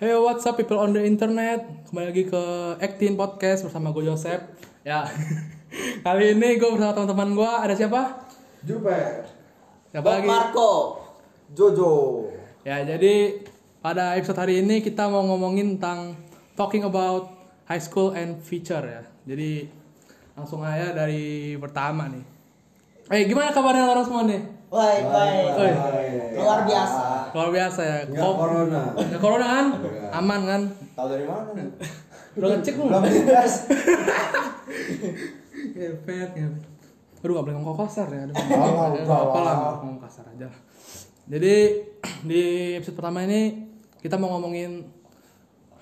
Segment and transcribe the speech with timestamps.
[0.00, 2.42] Hey what's up people on the internet Kembali lagi ke
[2.80, 4.40] Actin Podcast bersama gue Joseph
[4.80, 5.04] Ya
[6.08, 8.24] Kali ini gue bersama teman-teman gue Ada siapa?
[8.64, 9.28] Juper,
[9.92, 10.24] Siapa Bob lagi?
[10.24, 10.72] Marco.
[11.52, 11.92] Jojo,
[12.64, 13.44] Ya jadi
[13.84, 16.16] pada episode hari ini kita mau ngomongin tentang
[16.56, 17.28] Talking about
[17.68, 19.68] high school and future ya Jadi
[20.32, 22.24] langsung aja dari pertama nih
[23.12, 24.59] Eh gimana kabarnya orang semua nih?
[24.70, 25.46] Baik, baik.
[25.52, 25.70] Oi.
[26.36, 27.02] Luar biasa.
[27.30, 28.82] Luar biasa ya Nggak Kok- corona.
[28.94, 29.66] Nggak corona kan?
[29.74, 30.10] Nggak.
[30.14, 30.62] Aman kan?
[30.94, 31.50] Tahu dari mana?
[32.30, 32.88] Udah ngecek belum?
[32.88, 33.54] Belum dites.
[35.70, 36.62] Ngepet, ngepet.
[37.20, 38.24] Aduh gak boleh ngomong kasar ya.
[38.24, 38.34] Aduh,
[39.04, 40.46] Oh, apa lah ngomong kasar aja.
[40.46, 40.58] lah.
[41.28, 41.54] Jadi
[42.30, 42.42] di
[42.74, 43.66] episode pertama ini
[43.98, 44.86] kita mau ngomongin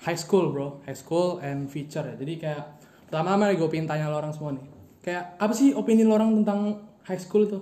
[0.01, 2.15] high school bro, high school and future ya.
[2.15, 2.63] Jadi kayak
[3.05, 4.65] pertama-tama gue pengen tanya lo orang semua nih.
[4.99, 6.59] Kayak apa sih opini lo orang tentang
[7.05, 7.59] high school itu?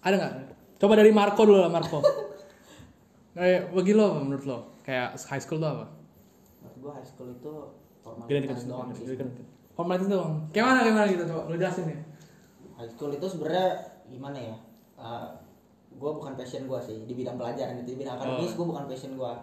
[0.00, 0.32] Ada nggak?
[0.82, 2.02] Coba dari Marco dulu lah Marco.
[3.38, 4.58] Kayak bagi lo menurut lo?
[4.82, 5.86] Kayak high school itu apa?
[6.58, 7.52] Menurut gua high school itu
[8.02, 9.06] formalitas doang sih.
[9.78, 10.50] Formalitas doang.
[10.50, 11.98] Kayak mana kayak mana gitu coba lo jelasin ya.
[12.74, 13.66] High school itu sebenarnya
[14.10, 14.56] gimana ya?
[14.98, 15.30] Uh,
[16.02, 19.14] gua bukan passion gua sih di bidang pelajaran itu di bidang akademis gua bukan passion
[19.14, 19.38] gua.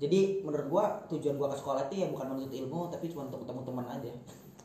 [0.00, 3.44] Jadi menurut gua tujuan gua ke sekolah itu ya bukan menuntut ilmu tapi cuma untuk
[3.44, 4.12] ketemu teman aja.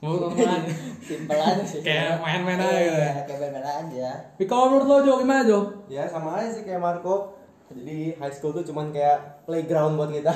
[0.03, 0.29] Oh.
[1.07, 1.81] Simpel aja sih.
[1.81, 3.11] Kayak main-main aja gitu ya.
[3.11, 4.09] Iya, kayak main-main aja.
[4.37, 5.59] Tapi kalau menurut lo Jo gimana Jo?
[5.89, 7.33] Ya sama aja sih kayak Marco.
[7.73, 10.31] Jadi high school tuh cuman kayak playground buat kita.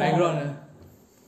[0.00, 0.48] Background ya.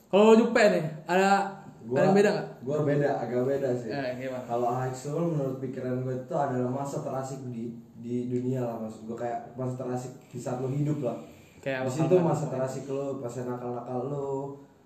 [0.09, 2.49] Kalau Jupe nih, ada ada yang beda nggak?
[2.65, 3.89] Gua beda, agak beda sih.
[3.89, 4.45] Eh, gimana?
[4.45, 9.11] Kalau high school menurut pikiran gue itu adalah masa terasik di di dunia lah maksud
[9.11, 11.17] gue kayak masa terasik di saat lo hidup lah.
[11.59, 14.29] Kayak di situ masa terasik lo, masa nakal-nakal lo,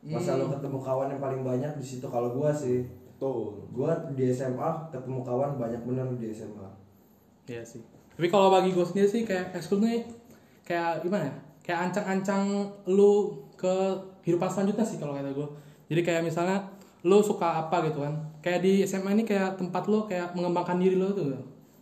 [0.02, 2.06] masa lo ketemu kawan yang paling banyak di situ.
[2.10, 2.82] Kalau gua sih,
[3.22, 3.54] Tuh.
[3.70, 6.66] gua di SMA ketemu kawan banyak bener di SMA.
[7.46, 7.82] Iya sih.
[8.12, 10.04] Tapi kalau bagi gue sendiri sih kayak school nih
[10.62, 11.34] kayak gimana ya?
[11.62, 12.44] Kayak ancang-ancang
[12.90, 13.74] lu ke
[14.26, 15.48] kehidupan selanjutnya sih kalau kata gue.
[15.90, 16.60] Jadi kayak misalnya
[17.02, 18.14] lu suka apa gitu kan.
[18.44, 21.34] Kayak di SMA ini kayak tempat lu kayak mengembangkan diri lu tuh.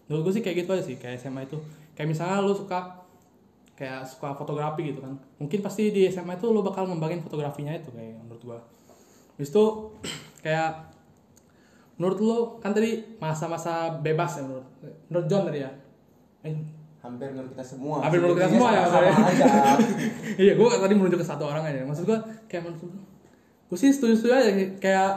[0.09, 1.59] Menurut gue sih kayak gitu aja sih kayak SMA itu.
[1.97, 3.00] Kayak misalnya lu suka
[3.81, 5.17] kayak suka fotografi gitu kan.
[5.41, 8.59] Mungkin pasti di SMA itu lu bakal ngembangin fotografinya itu kayak menurut gua.
[9.41, 9.65] Habis itu
[10.45, 10.93] kayak
[11.97, 14.69] menurut lu kan tadi masa-masa bebas ya menurut
[15.09, 15.73] menurut John tadi ya.
[16.45, 16.53] Eh,
[17.01, 18.05] Hampir menurut kita semua.
[18.05, 19.45] Hampir menurut kita Sebenarnya semua ya, Sama, aja.
[20.45, 21.81] iya, gue tadi menuju ke satu orang aja.
[21.89, 22.93] Maksud gue kayak menurut gue,
[23.73, 24.51] gue sih setuju-setuju aja.
[24.77, 25.11] Kayak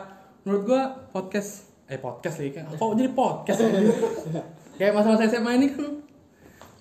[0.47, 0.81] menurut gue
[1.12, 3.59] podcast, eh podcast lagi kan, kok jadi podcast?
[3.59, 3.68] ya?
[4.80, 6.03] kayak masa-masa SMA ini kan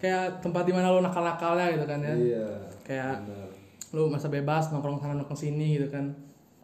[0.02, 2.14] kayak tempat di mana lo nakal-nakalnya gitu kan ya.
[2.18, 2.46] Iya.
[2.82, 3.50] Kayak bener.
[3.94, 6.10] lo masa bebas nongkrong sana nongkrong sini gitu kan.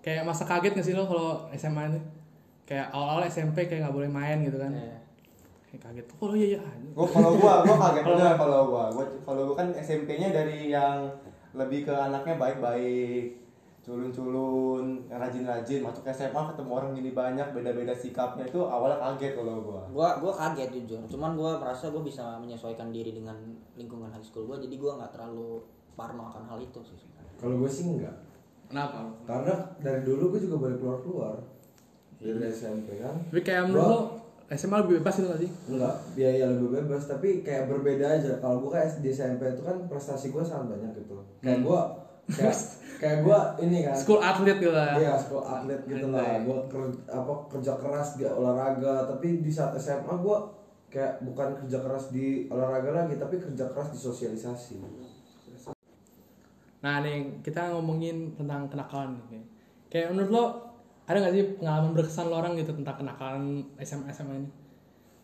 [0.03, 2.00] Kayak masa kaget gak sih lo kalau SMA ini?
[2.66, 4.75] Kayak awal-awal SMP kayak nggak boleh main gitu kan.
[4.75, 4.98] Iya.
[5.71, 6.06] Kayak kaget.
[6.19, 6.60] Oh iya iya.
[6.98, 8.84] Gua kalau gua gua kaget bener kalau gua.
[8.91, 11.06] Gua kalau gua kan SMP-nya dari yang
[11.54, 13.38] lebih ke anaknya baik-baik,
[13.88, 19.82] culun-culun, rajin-rajin, masuk SMA ketemu orang gini banyak, beda-beda sikapnya itu awalnya kaget kalau gua.
[19.88, 21.00] Gua gua kaget jujur.
[21.09, 23.41] Cuman gua merasa gua bisa menyesuaikan diri dengan
[23.81, 25.65] lingkungan high school gua jadi gua nggak terlalu
[25.98, 27.34] parno akan hal itu sih sebenarnya.
[27.43, 28.15] Kalau gue sih enggak.
[28.71, 29.10] Kenapa?
[29.27, 31.34] Karena dari dulu gue juga boleh keluar-keluar.
[32.22, 33.19] Dari SMP kan.
[33.34, 34.00] Tapi kayak menurut lo
[34.48, 35.50] SMA lebih bebas itu gak sih?
[35.69, 38.38] Enggak, biaya lebih bebas tapi kayak berbeda aja.
[38.38, 41.19] Kalau gua kayak di SMP itu kan prestasi gua sangat banyak gitu.
[41.43, 41.81] Kayak gua
[42.38, 42.54] kayak
[42.98, 43.94] kayak gua ini kan.
[43.94, 44.97] School atlet gitu lah ya.
[44.98, 46.42] Iya, school atlet gitu lah.
[46.42, 50.50] Gua kerja, apa kerja keras di olahraga, tapi di saat SMA gua
[50.91, 54.75] kayak bukan kerja keras di olahraga lagi, tapi kerja keras di sosialisasi.
[56.78, 59.42] Nah nih kita ngomongin tentang kenakalan nih.
[59.88, 60.44] Kayak menurut lo
[61.09, 64.50] ada gak sih pengalaman berkesan lo orang gitu tentang kenakalan SMA SMA ini?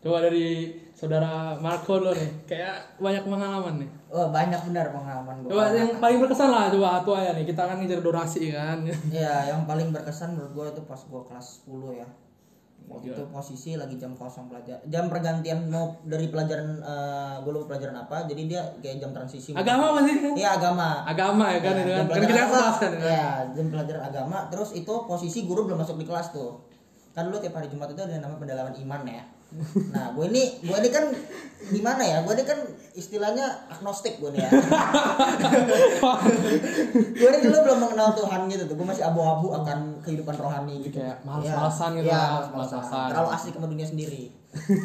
[0.05, 2.45] Coba dari saudara Marco dulu nih.
[2.45, 3.89] Kayak banyak pengalaman nih.
[4.07, 5.49] Oh banyak benar pengalaman gua.
[5.49, 7.41] Coba yang paling berkesan lah coba satu aja nih.
[7.43, 8.85] Kita kan ngejar durasi kan.
[9.09, 12.05] Iya, yang paling berkesan menurut gua itu pas gua kelas 10 ya.
[12.85, 13.17] Waktu Iya.
[13.17, 14.77] itu posisi lagi jam kosong pelajar.
[14.85, 18.29] Jam pergantian mau dari pelajaran eh gua lupa pelajaran apa.
[18.29, 19.57] Jadi dia kayak jam transisi.
[19.57, 20.37] Agama apa sih?
[20.37, 21.01] Iya, agama.
[21.01, 21.89] Agama ya kan Ya, kan.
[21.89, 22.91] jam Kan kita kelas kan.
[22.93, 23.01] ya.
[23.01, 24.37] Iya, jam pelajaran agama.
[24.53, 26.61] Terus itu posisi guru belum masuk di kelas tuh.
[27.09, 29.25] Kan dulu tiap hari Jumat itu ada yang namanya pendalaman iman ya.
[29.89, 31.05] Nah, gue ini gue ini kan
[31.65, 32.17] gimana ya?
[32.21, 32.59] Gue ini kan
[32.91, 34.51] istilahnya agnostik gue nih ya.
[37.15, 38.75] gue ini dulu belum mengenal Tuhan gitu tuh.
[38.75, 40.99] Gue masih abu-abu akan kehidupan rohani gitu.
[40.99, 42.79] Kayak males-malesan gitu Iya, lah, males-malesan.
[42.79, 43.07] males-malesan.
[43.11, 44.23] Terlalu asik sama dunia sendiri.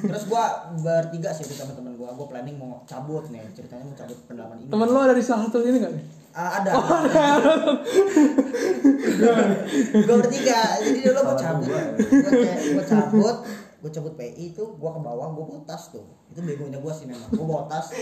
[0.03, 0.45] Terus gue
[0.81, 2.09] bertiga sih sama teman gue.
[2.09, 3.43] Gue planning mau cabut nih.
[3.53, 4.71] Ceritanya mau cabut pendalaman iman.
[4.71, 6.05] Temen lo ada di salah satu ini gak nih?
[6.31, 6.71] Ah, ada.
[9.99, 10.61] gue bertiga.
[10.79, 11.69] Jadi dulu gue cabut.
[12.71, 13.37] Gue cabut.
[13.81, 16.05] Gue cabut PI itu gue ke bawah gue bawa tas tuh.
[16.31, 17.29] Itu begonya gue sih memang.
[17.33, 17.93] Gue bawa tas.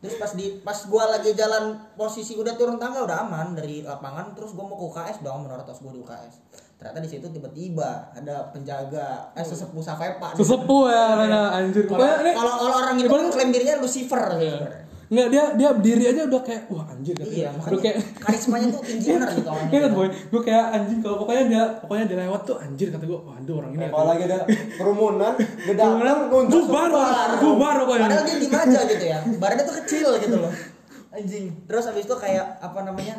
[0.00, 4.32] terus pas di pas gua lagi jalan posisi udah turun tangga udah aman dari lapangan
[4.32, 6.34] terus gua mau ke UKS dong menurut tos gua di UKS
[6.80, 11.84] ternyata di situ tiba-tiba ada penjaga eh sesepuh Safepa Sesepuh ya, mana anjir.
[11.84, 14.84] kalau kalau orang itu klaim dirinya Lucifer gitu sebenarnya.
[15.10, 17.26] Enggak dia dia berdiri aja udah kayak wah anjir kan.
[17.26, 21.16] iya makanya kayak karismanya tuh tinggi bener gitu orangnya Ingat boy, gue kayak anjing kalau
[21.18, 23.86] pokoknya dia pokoknya dia lewat tuh anjir kata gue, waduh orang ini.
[23.90, 24.38] Kalau lagi ada
[24.78, 25.32] kerumunan,
[25.66, 27.28] gede nunjuk bubar, Bubar.
[27.42, 28.06] bubar pokoknya.
[28.06, 29.18] Padahal dia diem aja gitu ya.
[29.34, 30.52] Badannya tuh kecil gitu loh.
[31.18, 31.46] Anjing.
[31.66, 33.16] Terus habis itu kayak apa namanya?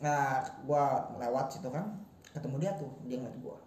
[0.00, 2.00] Nah, gua lewat situ kan,
[2.32, 3.60] ketemu dia tuh, dia ngeliat gua.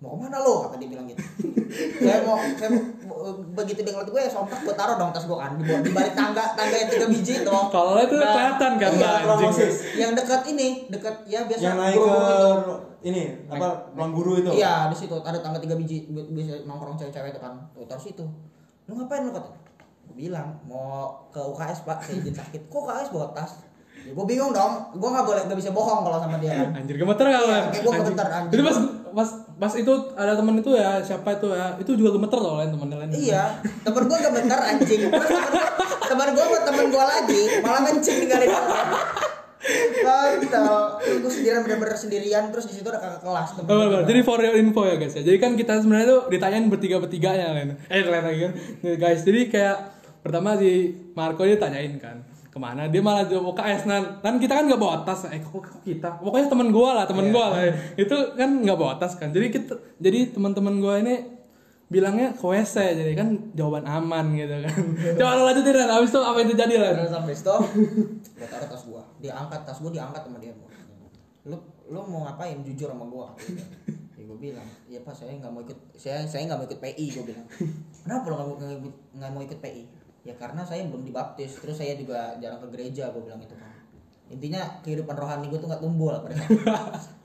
[0.00, 0.64] Mau ke mana lo?
[0.64, 1.20] Kata dia bilang gitu.
[2.00, 2.68] saya mau, saya
[3.04, 3.20] mau,
[3.52, 5.92] begitu dia ngeliat gue ya sontak gue taruh dong tas gue kan di bawah di
[5.92, 7.52] balik tangga tangga yang tiga biji itu.
[7.68, 9.72] Kalau itu Nah, kelihatan kan, iya, anjing.
[9.94, 12.74] Yang dekat ini, dekat ya biasa yang naik ke itu.
[13.00, 14.50] ini apa ruang guru itu.
[14.50, 17.60] Iya di situ ada tangga tiga biji bi- bisa nongkrong cewek-cewek itu kan.
[17.70, 18.24] Tuh taruh situ.
[18.88, 19.52] Lu ngapain lu kata?
[20.08, 22.66] Gue bilang mau ke UKS pak, saya izin sakit.
[22.66, 23.52] Kok UKS bawa tas?
[24.00, 24.96] Ya, gue bingung dong.
[24.96, 26.72] Gue nggak boleh nggak bisa bohong kalau sama dia kan.
[26.74, 27.46] Anjir gemeter gak lo?
[27.46, 28.50] Iya, kayak gua gemeter, anjing.
[28.50, 28.78] Jadi pas
[29.10, 29.28] pas
[29.60, 32.88] pas itu ada temen itu ya siapa itu ya itu juga gemeter loh lain temen
[32.96, 33.12] lain.
[33.12, 35.02] Iya, temen gue gak bener anjing.
[36.08, 38.80] Temen gue sama temen gue lagi malah kencing ninggalin gue.
[40.00, 44.04] Kontol, gue sendirian bener-bener sendirian terus di situ ada kakak kelas temen Oh, bener.
[44.08, 45.22] Jadi for your info ya guys ya.
[45.22, 47.76] Jadi kan kita sebenarnya tuh ditanyain bertiga bertiganya lain.
[47.92, 48.52] Eh lain lagi kan.
[48.96, 49.76] Guys, jadi kayak
[50.24, 52.90] pertama si Marco dia tanyain kan ke mana?
[52.90, 55.30] Dia malah jawab UKS nah kan kita kan nggak bawa tas.
[55.30, 56.18] Eh kok kok kita?
[56.18, 57.62] Pokoknya teman gua lah teman gua lah.
[57.94, 59.30] Itu kan nggak bawa tas kan.
[59.30, 61.38] Jadi kita jadi teman-teman gua ini
[61.90, 64.74] bilangnya ke WC jadi kan jawaban aman gitu kan.
[65.18, 67.54] Coba lo lanjutin Ran abis itu apa yang terjadi Ran Terus sampai itu
[68.38, 69.02] gue taruh tas gua.
[69.22, 70.54] Dia angkat tas gua diangkat sama dia.
[71.46, 71.56] Lu
[71.90, 72.62] lu mau ngapain?
[72.66, 73.34] Jujur sama gua.
[74.18, 77.06] Ya gue bilang ya pak saya nggak mau ikut saya saya nggak mau ikut PI
[77.14, 77.46] gue bilang.
[78.02, 79.82] Kenapa lo nggak mau ikut- nggak mau ikut PI
[80.20, 83.72] ya karena saya belum dibaptis terus saya juga jarang ke gereja gue bilang itu kan.
[84.30, 86.62] Intinya kehidupan rohani gue tuh nggak tumbuh lah pada saat itu.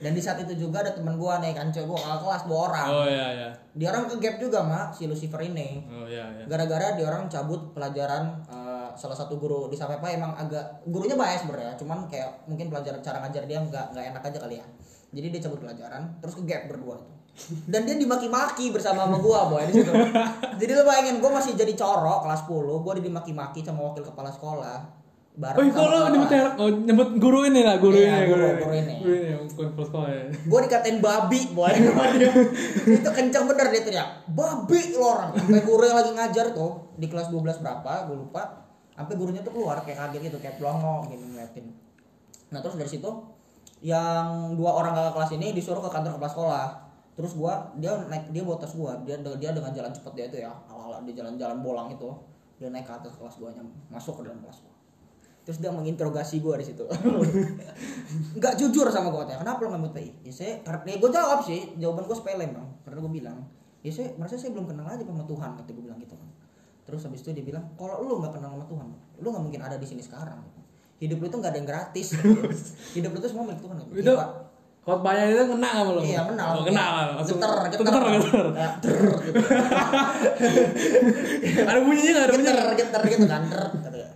[0.02, 2.88] dan di saat itu juga ada teman nih kanco gua kakak kelas dua orang.
[2.90, 3.50] Oh iya iya.
[3.78, 5.86] Dia orang ke gap juga mak si Lucifer ini.
[5.86, 6.44] Oh iya iya.
[6.50, 11.46] Gara-gara dia orang cabut pelajaran eh, salah satu guru di Sapepa emang agak gurunya baik
[11.46, 14.66] sebenarnya cuman kayak mungkin pelajaran cara ngajar dia nggak nggak enak aja kali ya.
[15.14, 17.25] Jadi dia cabut pelajaran terus ke gap berdua tuh
[17.68, 19.92] dan dia dimaki-maki bersama sama gua boy di situ
[20.56, 24.80] jadi lo bayangin gua masih jadi corok kelas 10 gua dimaki-maki sama wakil kepala sekolah
[25.36, 25.98] Oh, bareng itu lo
[26.80, 28.56] nyebut oh, guru ini lah, guru Iya, ini, guru- ini.
[28.56, 28.94] guru ini.
[28.96, 30.24] Guru ini, yang kepala sekolah ya.
[30.32, 32.32] gue dikatain babi boy sama dia.
[32.88, 37.12] itu kenceng bener dia teriak babi lo orang sampai guru yang lagi ngajar tuh di
[37.12, 38.64] kelas 12 berapa gue lupa
[38.96, 41.68] sampai gurunya tuh keluar kayak kaget gitu kayak pelongo gini ngeliatin
[42.48, 43.12] nah terus dari situ
[43.84, 46.68] yang dua orang kakak kelas ini disuruh ke kantor kepala sekolah
[47.16, 49.00] terus gua dia naik dia bawa tas gua.
[49.08, 52.12] Dia dia dengan jalan cepet dia itu ya ala ala dia jalan-jalan bolang itu
[52.60, 53.56] dia naik ke atas kelas gua
[53.88, 54.76] masuk ke dalam kelas gua.
[55.48, 56.84] Terus dia menginterogasi gua di situ.
[58.38, 61.40] Nggak jujur sama gua katanya kenapa lo ngambil PI ya saya karena ya gua jawab
[61.48, 63.38] sih jawaban gua sepele bang karena gua bilang
[63.86, 66.30] ya saya merasa saya belum kenal aja sama Tuhan kata gua bilang gitu kan.
[66.86, 68.88] Terus habis itu dia bilang kalau lu nggak kenal sama Tuhan
[69.24, 70.44] lu nggak mungkin ada di sini sekarang.
[70.96, 72.08] Hidup lu itu nggak ada yang gratis.
[72.96, 74.30] Hidup lu itu semua milik Tuhan Itu Iya, Pak.
[74.86, 76.02] Khotbahnya itu kena apa lo?
[76.06, 76.50] Iya kenal.
[76.54, 77.18] Oh, kenal.
[77.18, 77.82] Langsung Geter, geter.
[77.82, 78.46] geter, geter.
[78.86, 78.94] Ter,
[79.26, 79.40] gitu.
[81.70, 82.54] Ada bunyinya nggak ada bunyinya?
[82.54, 83.42] Geter, geter gitu kan.
[83.50, 83.62] ter.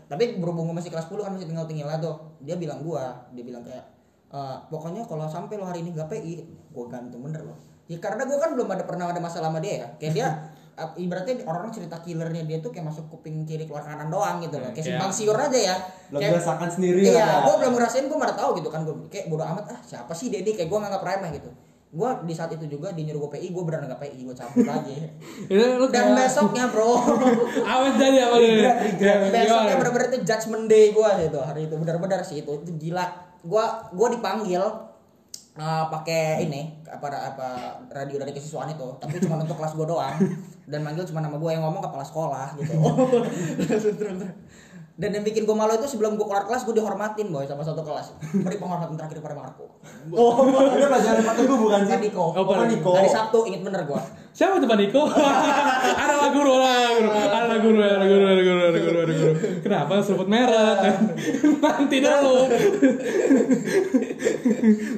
[0.10, 2.16] Tapi berhubung gua masih kelas 10 kan masih tinggal tinggal tuh.
[2.46, 3.82] Dia bilang gua, dia bilang kayak
[4.30, 7.58] "Eh, pokoknya kalau sampai lo hari ini gak PI, gua gantung bener loh.
[7.90, 9.88] Ya karena gua kan belum ada pernah ada masalah sama dia ya.
[9.98, 10.28] Kayak dia
[10.96, 14.70] ibaratnya orang-orang cerita killernya dia tuh kayak masuk kuping kiri keluar kanan doang gitu loh.
[14.70, 15.76] Kayak simpang siur aja ya.
[16.08, 17.40] Belum Kayak- dirasakan sendiri Iya, lah.
[17.44, 20.28] gue belum ngerasain gue mana tahu gitu kan gue kayak bodo amat ah siapa sih
[20.28, 21.50] Dedi kayak gue nganggap remeh gitu.
[21.90, 24.62] Gue di saat itu juga di nyuruh gue PI gue beneran nggak PI gue cabut
[24.64, 24.98] lagi.
[25.80, 26.94] Lu Dan besoknya bro,
[27.60, 28.62] Apa jadi apa lu?
[29.28, 33.06] besoknya bener-bener itu judgment day gue gitu hari itu bener-bener sih itu itu gila.
[33.42, 34.62] Gue gue dipanggil
[35.60, 37.48] uh, pakai ini apa apa
[37.92, 38.88] radio dari kesiswaan itu.
[39.02, 40.18] Tapi cuma untuk kelas gue doang.
[40.70, 42.78] Dan manggil cuma nama gue yang ngomong kepala sekolah gitu
[45.00, 47.88] dan yang bikin gue malu itu sebelum gue keluar kelas gue dihormatin boy sama satu
[47.88, 49.80] kelas beri penghormatan terakhir kepada Marco
[50.12, 51.98] Oh, ini pelajaran Pak Teguh bukan sih?
[52.04, 53.00] Niko Oh, Niko.
[53.00, 53.96] hari Sabtu inget bener gue
[54.36, 55.08] Siapa tuh Pak Niko?
[56.04, 58.98] ada lah guru, ada lah guru, ada lah guru, ada guru, ada guru, ada guru,
[59.04, 59.34] ada guru.
[59.60, 60.80] Kenapa sebut merek?
[61.60, 62.48] Nanti dulu.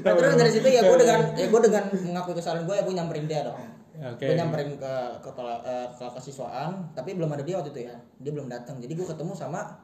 [0.05, 2.96] nah, terus dari situ ya gue dengan ya gue dengan mengakui kesalahan gue ya gue
[2.96, 3.60] nyamperin dia dong
[4.01, 4.25] Oke.
[4.25, 8.31] gue nyamperin ke ke eh, ke kesiswaan tapi belum ada dia waktu itu ya dia
[8.34, 9.77] belum datang jadi gue ketemu sama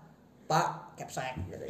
[0.47, 1.63] Pak Kepsek gitu.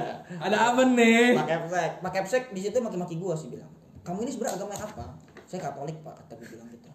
[0.44, 1.36] Ada apa nih?
[1.36, 3.68] Pak Kepsek Pak Kepsek di situ maki-maki gue sih bilang.
[4.02, 5.04] Kamu ini sebenarnya agama apa?
[5.46, 6.88] Saya Katolik Pak kata gue bilang gitu.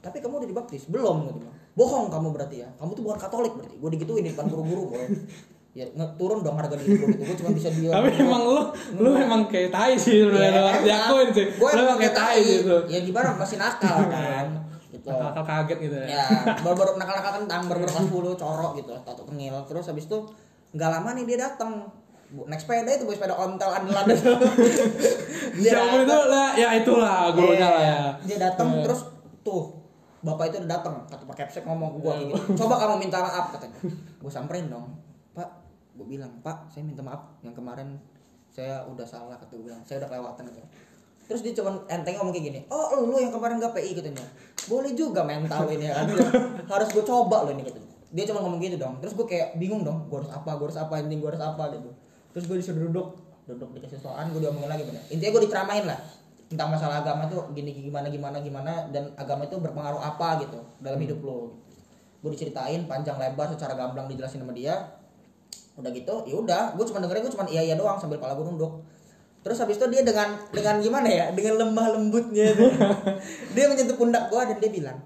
[0.00, 0.88] Tapi kamu udah dibaptis?
[0.88, 2.68] Belum gitu bilang bohong kamu berarti ya.
[2.74, 3.76] Kamu tuh bukan Katolik berarti.
[3.78, 5.06] Gue digituin di depan guru-guru boy.
[5.76, 5.84] Ya
[6.18, 7.22] turun dong harga diri gue gitu.
[7.22, 8.62] Gue cuma bisa dia Tapi emang lu
[8.98, 11.46] lu emang kayak tai sih sebenarnya diakuin sih.
[11.54, 12.76] gue Lu emang kayak tai gitu.
[12.88, 13.36] ya gimana?
[13.38, 14.46] Masih nakal kan?
[14.88, 15.06] Gitu.
[15.12, 16.06] Akal kaget gitu ya.
[16.18, 16.24] ya
[16.64, 20.18] baru-baru nakal-nakal kentang baru-baru kelas 10 corok gitu tato tengil terus habis itu
[20.70, 21.72] nggak lama nih dia datang
[22.28, 24.04] Bu- naik sepeda itu bu sepeda ontel andalan.
[24.12, 26.16] Itu Siapa itu?
[26.28, 27.88] Lah ya itulah gurunya lah ya.
[27.88, 28.00] Iya.
[28.26, 28.82] dia datang Iya.
[28.84, 29.00] terus
[29.40, 29.72] tuh
[30.18, 33.48] bapak itu udah datang kata pak Kepsek ngomong gue kayak gini coba kamu minta maaf
[33.50, 33.80] katanya.
[34.18, 34.92] Gue samperin dong.
[35.32, 35.48] Pak
[35.96, 37.32] gue bilang pak saya minta maaf.
[37.40, 37.88] Yang kemarin
[38.46, 39.80] saya udah salah kata gue bilang.
[39.82, 40.60] Saya udah kelewatan gitu
[41.28, 44.24] terus dia cuma enteng ngomong kayak gini oh lu yang kemarin gak PI katanya.
[44.64, 46.08] Boleh juga mental ini kan
[46.72, 48.96] harus gue coba lo ini katanya dia cuma ngomong gitu dong.
[49.04, 51.64] Terus gue kayak bingung dong gue harus apa gue harus apa intinya gue harus apa
[51.76, 51.90] gitu.
[52.32, 53.08] Terus gue disuruh duduk
[53.48, 55.02] duduk dikasih soalan gue diomongin lagi bener.
[55.12, 55.98] Intinya gue diceramain lah
[56.48, 60.96] tentang masalah agama tuh gini gimana gimana gimana dan agama itu berpengaruh apa gitu dalam
[60.96, 61.52] hidup lo
[62.24, 64.76] gue diceritain panjang lebar secara gamblang dijelasin sama dia.
[65.76, 68.46] Udah gitu ya udah gue cuma dengerin gue cuma iya iya doang sambil kepala gue
[68.48, 68.80] nunduk.
[69.44, 72.66] Terus habis itu dia dengan dengan gimana ya dengan lemah lembutnya itu
[73.54, 74.98] dia menyentuh pundak gue dan dia bilang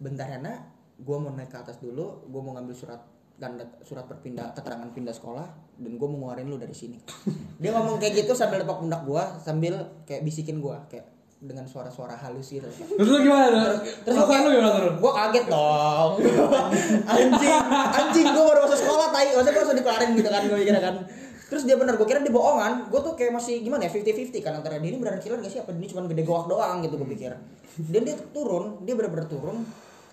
[0.00, 3.00] bentar ya nak gue mau naik ke atas dulu gue mau ngambil surat
[3.36, 5.44] tanda surat perpindah keterangan pindah sekolah
[5.76, 6.96] dan gue mau ngeluarin lu dari sini.
[7.60, 9.76] Dia ngomong kayak gitu sambil tepuk pundak gue sambil
[10.08, 11.04] kayak bisikin gue kayak
[11.36, 12.64] dengan suara-suara halus gitu.
[12.64, 13.76] Terus lu gimana?
[13.76, 14.94] terus Terus gue lu gimana terus?
[14.96, 16.10] gue kaget dong.
[17.12, 17.54] Anjing
[17.92, 19.36] anjing gue baru masuk sekolah tai.
[19.36, 20.96] Masa gue langsung dikelarin gitu kan gue kira kan.
[21.46, 22.88] Terus dia bener gue kira dia bohongan.
[22.88, 25.60] Gue tuh kayak masih gimana ya 50-50 kan antara dia ini beneran killer gak sih?
[25.60, 27.36] Apa ini cuma gede goak doang gitu gue pikir.
[27.84, 29.60] Dan dia turun dia bener-bener turun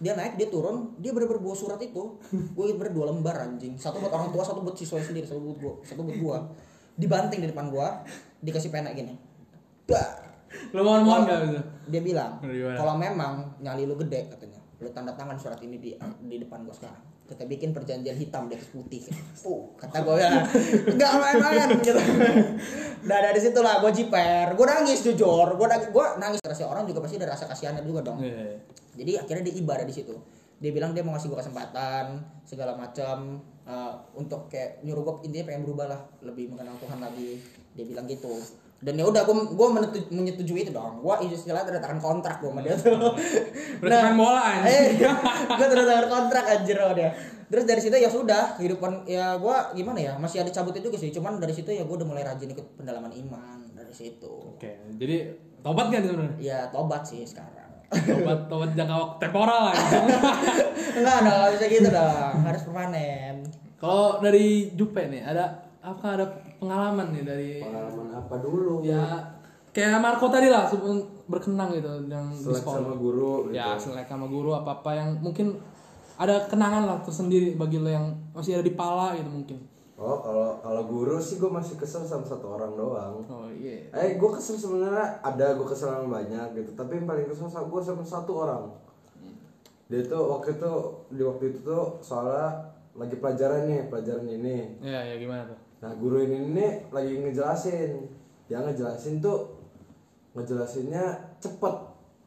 [0.03, 2.19] dia naik dia turun dia bener-bener bawa surat itu.
[2.55, 3.79] Gue bener dua lembar anjing.
[3.79, 6.37] Satu buat orang tua satu buat siswa sendiri satu buat gue satu buat gue
[6.99, 7.87] dibanting di depan gue
[8.43, 9.15] dikasih pena gini.
[9.87, 10.19] Dar.
[10.75, 11.61] Lu mohon-mohon gak gitu?
[11.89, 12.37] dia bilang
[12.77, 14.59] kalau memang nyali lu gede katanya.
[14.83, 15.95] Lu tanda tangan surat ini di
[16.27, 19.01] di depan gua sekarang kita bikin perjanjian hitam di atas putih.
[19.49, 20.31] Uh kata gue ya.
[20.93, 21.99] Nggak main-main gitu.
[23.03, 24.53] Nah dari situ lah gue jiper.
[24.53, 25.47] Gue nangis jujur.
[25.57, 26.39] Gue nangis gue nangis.
[26.45, 28.21] Rasa orang juga pasti ada rasa kasihannya juga dong.
[28.21, 28.61] Iya.
[28.93, 30.13] jadi akhirnya dia ibadah di situ.
[30.61, 33.41] Dia bilang dia mau ngasih gue kesempatan segala macam.
[33.63, 36.01] Eh, untuk kayak nyuruh gue intinya pengen berubah lah.
[36.21, 37.41] Lebih mengenal Tuhan lagi.
[37.73, 38.37] Dia bilang gitu
[38.83, 39.67] dan ya udah gue gue
[40.11, 40.99] menyetujui itu dong.
[40.99, 43.15] Gue istilahnya tanda tangan kontrak gue sama dia tuh.
[43.79, 44.99] Berarti main bola, anjing.
[45.55, 47.09] gue tanda tangan kontrak anjir sama dia.
[47.47, 51.15] Terus dari situ ya sudah kehidupan ya gue gimana ya masih ada cabutnya juga sih.
[51.15, 54.59] Cuman dari situ ya gue udah mulai rajin ikut pendalaman iman dari situ.
[54.59, 55.31] Oke, jadi
[55.63, 56.35] tobat nih sebenarnya?
[56.43, 57.71] ya tobat sih sekarang.
[57.87, 59.77] Tobat tobat jangka waktu temporal lah.
[60.99, 62.33] enggak dong bisa gitu dong.
[62.43, 63.35] Harus permanen.
[63.79, 66.25] Kalau dari Jupe nih, ada apa ada
[66.63, 69.03] pengalaman nih dari pengalaman apa dulu ya
[69.69, 73.55] kayak Marco tadi lah sebelum berkenang gitu yang selek sama guru gitu.
[73.55, 75.59] Ya, selek sama guru apa apa yang mungkin
[76.13, 79.59] ada kenangan lah tersendiri bagi lo yang masih ada di pala gitu mungkin.
[79.93, 83.87] oh kalau kalau guru sih gue masih kesel sama satu orang doang Oh iya.
[83.89, 87.65] eh gue kesel sebenarnya ada gue kesel sama banyak gitu tapi yang paling kesel sama
[87.65, 88.73] gue sama satu orang
[89.85, 90.71] dia tuh waktu itu
[91.09, 95.59] di waktu itu tuh soalnya lagi pelajaran nih pelajaran ini Iya, ya gimana tuh?
[95.83, 97.91] Nah guru ini nih lagi ngejelasin.
[98.47, 99.51] Dia ngejelasin tuh
[100.33, 101.03] Ngejelasinnya
[101.37, 101.75] cepet.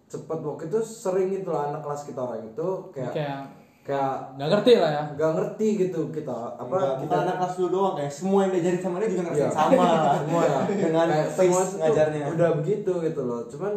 [0.07, 3.41] Cepet waktu itu sering itu lah anak kelas kita orang itu Kayak Kayak
[3.83, 5.05] Kayak nggak ngerti lah ya.
[5.15, 8.81] Gak ngerti gitu kita apa bukan kita anak kelas dulu doang kayak semua yang diajarin
[8.83, 9.51] sama dia juga ngerasain Iya.
[9.55, 9.87] sama
[10.19, 12.23] semua ya dengan Kayak face semua ngajarnya.
[12.35, 13.41] Udah begitu gitu loh.
[13.47, 13.73] Cuman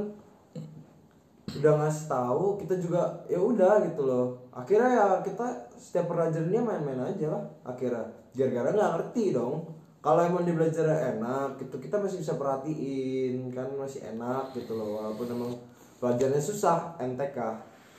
[1.58, 5.48] udah ngasih tahu kita juga ya udah gitu loh akhirnya ya kita
[5.80, 8.06] setiap pelajarannya main-main aja lah akhirnya
[8.38, 9.66] gara-gara nggak ngerti dong
[10.00, 10.88] kalau emang dia belajar
[11.18, 15.52] enak gitu kita masih bisa perhatiin kan masih enak gitu loh walaupun emang
[16.00, 17.36] pelajarannya susah NTK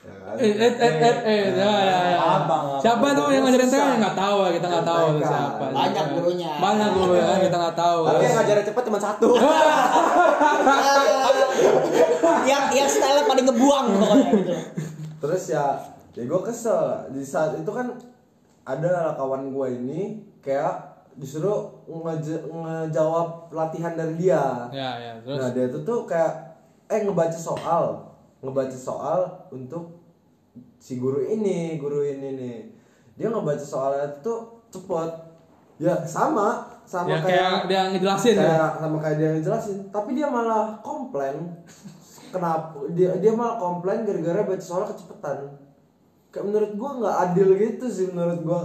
[0.01, 0.33] ya kan?
[0.41, 2.21] Eh, eh, eh, eh, eh, ya, ya, ya.
[2.41, 5.77] Abang, Siapa tuh yang ngajarin saya nggak tahu kita nggak tahu siapa.
[5.77, 6.57] Banyak gurunya.
[6.57, 8.09] Banyak guru ya kita nggak tahu.
[8.09, 9.37] tapi yang ngajarin cepet cuma satu
[12.45, 14.55] yang yang style paling ngebuang pokoknya gitu.
[15.21, 15.67] Terus ya
[16.13, 16.81] ya gue kesel.
[17.13, 17.93] Di saat itu kan
[18.65, 20.01] ada kawan gue ini
[20.41, 24.71] kayak disuruh ngeje- ngejawab latihan dari dia.
[24.71, 25.37] Ya, ya, terus?
[25.37, 26.33] Nah dia itu tuh kayak
[26.87, 28.09] eh ngebaca soal.
[28.41, 29.21] Ngebaca soal
[29.53, 30.01] untuk
[30.81, 32.59] si guru ini guru ini nih
[33.21, 34.41] dia ngebaca soalnya itu tuh
[34.73, 35.11] cepet.
[35.81, 36.65] Ya sama.
[36.89, 38.43] Sama ya kayak dia ngejelasin ya.
[38.43, 39.79] kayak sama kayak dia ngejelasin.
[39.93, 41.37] Tapi dia malah komplain
[42.31, 42.79] kenapa?
[42.95, 45.59] Dia dia malah komplain gara-gara baca soal kecepatan.
[46.31, 48.61] Kayak menurut gua nggak adil gitu sih menurut gua.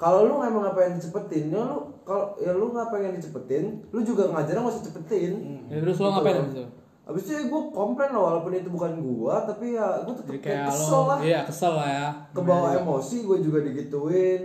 [0.00, 4.00] Kalau lu emang nggak pengen dicepetin ya lu kalau ya lu nggak pengen dicepetin lu
[4.00, 5.32] juga ngajarnya nggak usah cepetin.
[5.68, 6.64] Ya, terus lo ngapain abis itu?
[7.04, 10.40] Abis itu ya gue komplain lah walaupun itu bukan gua tapi ya gue tetep Jadi
[10.40, 11.18] kayak kayak kesel lo, lah.
[11.20, 12.08] iya kesel lah ya.
[12.32, 14.42] kebawa emosi gue juga digituin.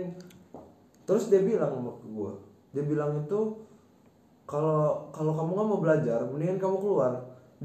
[1.06, 2.32] Terus dia bilang sama gue
[2.76, 3.40] dia bilang itu
[4.44, 7.12] kalau kalau kamu nggak mau belajar mendingan kamu keluar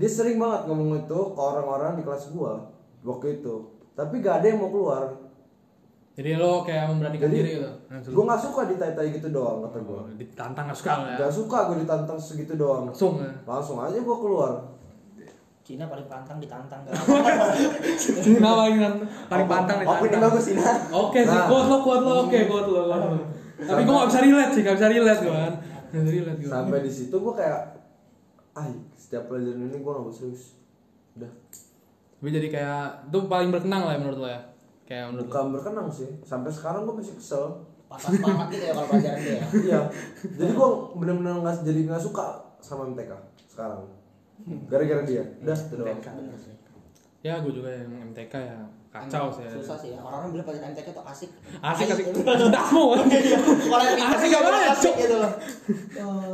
[0.02, 2.54] dia sering banget ngomong itu ke orang-orang di kelas gue
[3.02, 3.56] waktu itu
[3.94, 5.06] tapi gak ada yang mau keluar
[6.12, 7.72] Jadi lo kayak memberanikan Jadi, diri gitu.
[7.88, 8.12] Langsung.
[8.12, 11.16] gue nggak suka ditai-tai gitu doang kata gue Oh, ditantang gak suka ya.
[11.18, 13.32] Gak suka gue ditantang segitu doang Langsung ya.
[13.44, 14.54] Langsung aja gue keluar
[15.62, 16.92] Cina paling pantang ditantang kan.
[18.26, 18.76] Cina paling
[19.30, 20.22] paling pantang ditantang.
[20.28, 20.78] bagus sih nah.
[20.92, 21.48] Oke sih, Nah.
[21.48, 23.18] kuat lo, kuat lo, oke, kuat lo, kuat lo.
[23.62, 25.54] Tapi gue gak bisa relate sih, gak bisa relate gue kan.
[25.94, 26.50] Gak.
[26.50, 27.81] Sampai di situ gue kayak
[28.52, 30.60] ah setiap pelajaran ini gue gak mau serius
[31.16, 31.32] Udah.
[32.22, 34.42] Tapi jadi kayak itu paling berkenang lah ya menurut lo ya.
[34.88, 35.32] Kayak menurut lo.
[35.32, 36.10] Bukan berkenang sih.
[36.24, 37.46] Sampai sekarang gue masih kesel.
[37.92, 39.44] Panas banget gitu ya kalau pelajaran dia ya.
[39.68, 39.80] Iya.
[40.40, 42.26] Jadi gue bener-bener gak, jadi gak suka
[42.64, 43.12] sama MTK
[43.52, 43.84] sekarang.
[44.72, 45.24] Gara-gara dia.
[45.44, 46.00] Udah itu doang.
[47.22, 48.60] Ya gue juga yang MTK ya
[48.92, 49.48] kacau sih.
[49.48, 49.52] ya.
[49.56, 50.00] Susah sih ya.
[50.04, 51.32] Orang-orang bilang pelajaran MTK tuh asik.
[51.64, 52.06] Asik asik.
[52.52, 52.84] Dasmu.
[53.00, 53.80] Pintar
[54.12, 55.16] Asik bilang asik gitu.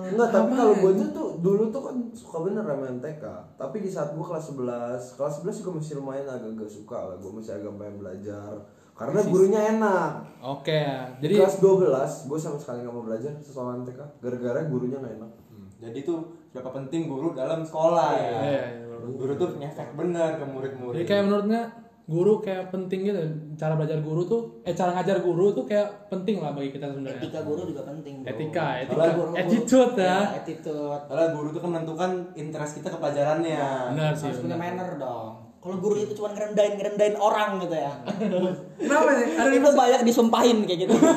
[0.10, 3.24] Enggak, tapi kalau gue tuh, tuh dulu tuh kan suka bener sama MTK
[3.54, 7.32] Tapi di saat gue kelas 11 Kelas 11 juga masih lumayan agak-agak suka lah Gue
[7.38, 8.54] masih agak pengen belajar
[8.98, 10.12] Karena gurunya enak
[10.42, 11.06] Oke ya.
[11.22, 11.94] Jadi Kelas 12
[12.26, 16.26] gue sama sekali gak mau belajar soal MTK Gara-gara gurunya gak enak Hmm, Jadi tuh
[16.50, 18.18] berapa penting guru dalam sekolah ya.
[18.18, 18.98] Iya, iya, iya.
[19.14, 20.96] Guru tuh ngefek bener ke murid-murid.
[20.98, 21.62] Jadi kayak menurutnya
[22.08, 23.20] guru kayak penting gitu
[23.54, 27.20] cara belajar guru tuh eh cara ngajar guru tuh kayak penting lah bagi kita sebenarnya
[27.20, 28.14] Etika guru juga penting.
[28.18, 28.32] bro.
[28.32, 30.88] etika etika Kalau guru- attitude ya Ya, attitude.
[31.04, 33.60] Karena guru tuh kan menentukan interest kita ke pelajarannya.
[33.92, 35.52] benar sih Harus punya manner dong.
[35.58, 37.92] Kalau guru itu cuma ngerendahin ngerendahin orang gitu ya.
[38.80, 40.96] kenapa sih ada itu banyak disumpahin kayak gitu.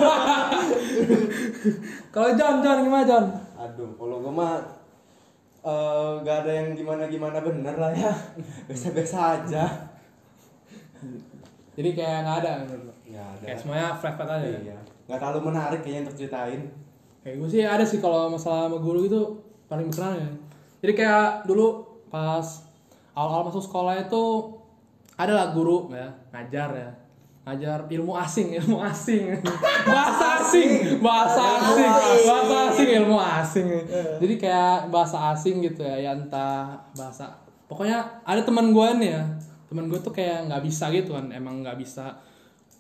[2.11, 3.25] kalau John John gimana John
[3.56, 4.59] Aduh, kalau gue mah
[5.62, 8.11] eh, gak ada yang gimana-gimana bener lah ya.
[8.66, 9.64] Biasa-biasa aja.
[11.80, 12.95] Jadi kayak nggak ada menurut lo?
[13.11, 13.45] Gak ada.
[13.47, 14.49] kayak semuanya flat flat aja?
[14.59, 14.78] Iya.
[15.11, 16.62] Gak terlalu menarik kayaknya untuk ceritain.
[17.21, 19.21] kayak gue sih ada sih kalau masalah sama guru itu
[19.69, 20.30] paling berkenan ya.
[20.80, 22.65] Jadi kayak dulu pas
[23.13, 24.25] awal-awal masuk sekolah itu
[25.21, 26.91] ada lah guru ya ngajar ya.
[27.45, 29.36] Ngajar ilmu asing ilmu asing.
[29.84, 31.91] Bahasa asing bahasa asing.
[32.25, 33.69] bahasa asing ilmu asing.
[34.21, 37.28] Jadi kayak bahasa asing gitu ya ya entah bahasa.
[37.69, 39.25] Pokoknya ada teman gue nih ya
[39.71, 42.19] teman gue tuh kayak nggak bisa gitu kan emang nggak bisa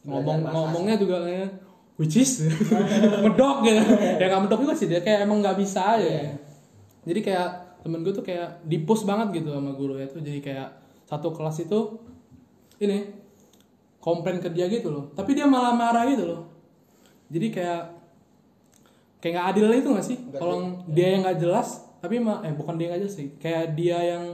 [0.02, 1.50] ngomong ngomongnya juga kayak
[1.94, 2.42] which is
[3.24, 3.80] medok gitu.
[4.18, 6.08] Ya nggak medok juga sih dia kayak emang nggak bisa aja.
[6.10, 6.34] Ya.
[7.06, 7.48] jadi kayak
[7.80, 10.68] temen gue tuh kayak dipus banget gitu sama guru itu jadi kayak
[11.08, 11.96] satu kelas itu
[12.80, 13.20] ini
[14.00, 15.04] komplain ke dia gitu loh.
[15.12, 16.40] Tapi dia malah marah gitu loh.
[17.28, 17.82] Jadi kayak
[19.20, 20.18] kayak nggak adil itu nggak sih?
[20.32, 23.28] Kalau dia yang nggak jelas tapi eh bukan dia yang nggak jelas sih.
[23.36, 24.24] Kayak dia yang.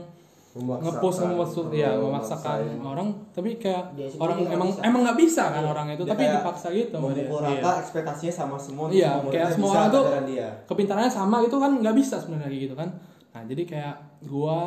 [0.57, 4.81] Ngepost ngepost ya Oh, memaksakan orang tapi kayak sendiri orang emang bisa.
[4.81, 5.69] emang nggak bisa kan Iya.
[5.69, 7.49] orang itu Dia tapi kayak dipaksa gitu sama dia Memukul Iya.
[7.53, 8.85] rata ekspektasinya sama semua.
[8.87, 10.47] Iya, kayak semua orang tuh dia.
[10.65, 12.89] kepintarannya sama gitu kan nggak bisa sebenarnya kayak gitu kan.
[13.29, 14.59] Nah jadi kayak gua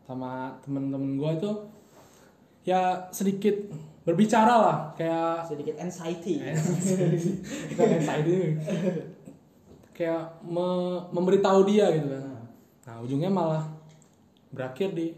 [0.00, 1.50] sama temen-temen gua itu
[2.62, 3.54] ya sedikit
[4.02, 6.38] berbicara lah kayak Sedikit anxiety.
[7.70, 8.58] Bukan anxiety.
[9.92, 12.22] kayak me- memberitahu dia gitu kan.
[12.82, 13.62] Nah ujungnya malah
[14.48, 15.14] berakhir di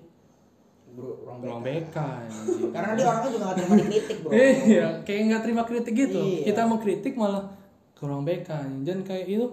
[0.95, 1.91] Bro, ruang ruang BK.
[1.91, 2.71] BK.
[2.71, 4.31] Karena dia orangnya juga gak terima dikritik bro.
[4.31, 6.21] Iya, kayak nggak terima kritik gitu.
[6.23, 6.43] Iya.
[6.47, 7.43] Kita mau kritik malah
[7.93, 8.49] ke ruang BK.
[8.83, 9.47] Dan kayak itu,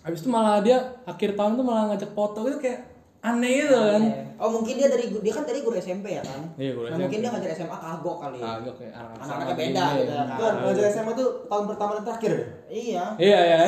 [0.00, 2.82] habis itu malah dia akhir tahun tuh malah ngajak foto gitu kayak
[3.22, 4.02] aneh gitu kan.
[4.36, 6.42] Oh mungkin dia dari dia kan tadi guru SMP ya kan?
[6.54, 7.02] Iya, guru Nah, SMP.
[7.04, 8.38] mungkin dia ngajar SMA kagok kali.
[8.38, 10.22] Kagak kayak anak-anak Anak-anaknya sama beda gitu ya.
[10.26, 10.52] kan.
[10.60, 12.46] Belajar SMA tuh tahun pertama dan terakhir ya?
[12.68, 13.04] Iya.
[13.16, 13.60] Iya iya.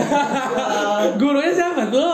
[1.23, 2.11] Gurunya siapa tuh?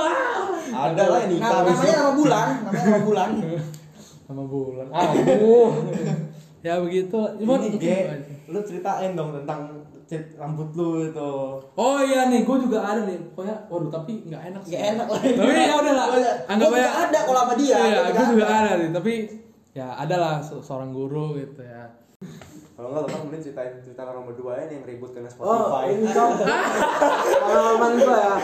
[0.75, 1.21] Ada lah.
[1.25, 3.31] Nah, abis namanya nama bulan, namanya nama bulan.
[4.25, 4.87] Sama bulan.
[4.89, 5.71] Aduh.
[6.67, 7.19] ya begitu.
[7.41, 7.99] Cuman Ini Ge,
[8.49, 9.85] lu ceritain dong tentang
[10.37, 11.31] rambut lu itu.
[11.75, 13.19] Oh iya nih, gue juga ada nih.
[13.33, 14.73] Pokoknya, waduh tapi nggak enak sih.
[14.73, 15.21] Gak enak lah.
[15.21, 16.07] Tapi ya udah lah.
[16.47, 16.91] Anggap Gua aja.
[17.09, 17.75] ada kalau sama dia.
[17.75, 18.91] Iya, gua gue juga ada nih.
[18.93, 19.13] Tapi
[19.75, 21.89] ya ada lah se- seorang guru gitu ya.
[22.75, 25.95] Kalau enggak lo kan mending ceritain cerita orang berdua ini yang ribut kena Oh Spotify.
[25.95, 26.31] ini tau
[27.41, 28.35] Pengalaman gue ya.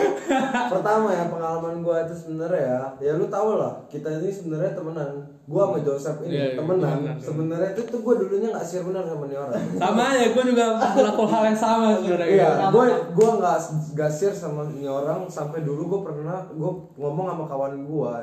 [0.71, 5.09] Pertama ya pengalaman gue itu sebenarnya ya Ya lu tau lah Kita ini sebenarnya temenan.
[5.43, 6.95] Gue sama Joseph ini Iya, iya, temenan.
[6.95, 7.17] temenan.
[7.19, 9.63] Sebenarnya itu tuh gue dulunya gak share benar sama nih orang.
[9.75, 10.65] Sama aja, gue juga
[10.95, 12.27] melakukan hal yang sama sebenarnya.
[12.31, 13.57] Iya, gue gue nggak
[13.91, 15.27] nggak share sama ini orang.
[15.27, 18.13] Sampai dulu gue pernah gue ngomong sama kawan gue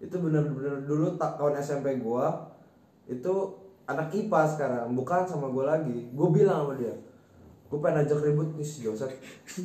[0.00, 2.24] itu bener-bener dulu tak kawan SMP gue
[3.04, 3.34] itu
[3.90, 5.98] anak IPA sekarang bukan sama gue lagi.
[6.10, 6.94] Gue bilang sama dia
[7.70, 9.14] gue pengen ajak ribut nih si Joseph.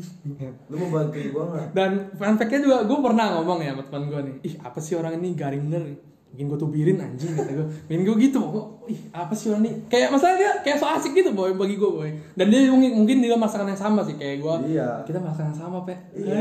[0.70, 1.68] Lu mau bantuin gue nggak?
[1.74, 4.94] Dan fun fact-nya juga gue pernah ngomong ya sama teman gue nih, ih apa sih
[4.94, 5.98] orang ini garing bener nih.
[6.30, 9.72] bikin gue tubirin anjing kata gue bikin gue gitu kok ih apa sih orang ini?
[9.88, 12.12] Kayak masalah dia kayak so asik gitu boy bagi gue boy.
[12.36, 15.02] Dan dia mungkin mungkin dia merasakan yang sama sih kayak gue Iya.
[15.02, 15.96] kita merasakan yang sama pe.
[16.14, 16.36] Iya.